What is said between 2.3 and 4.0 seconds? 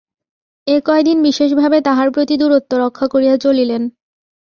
দূরত্ব রক্ষা করিয়া চলিলেন।